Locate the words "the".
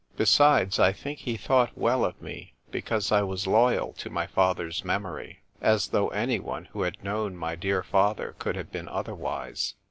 5.91-5.97